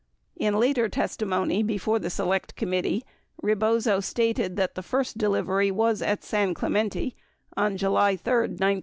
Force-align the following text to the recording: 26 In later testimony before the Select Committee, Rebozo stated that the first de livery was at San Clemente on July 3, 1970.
26 0.37 0.47
In 0.55 0.59
later 0.59 0.89
testimony 0.89 1.61
before 1.61 1.99
the 1.99 2.09
Select 2.09 2.55
Committee, 2.55 3.03
Rebozo 3.43 3.99
stated 3.99 4.55
that 4.55 4.73
the 4.73 4.81
first 4.81 5.19
de 5.19 5.29
livery 5.29 5.69
was 5.69 6.01
at 6.01 6.23
San 6.23 6.55
Clemente 6.55 7.15
on 7.55 7.77
July 7.77 8.15
3, 8.15 8.33
1970. 8.47 8.79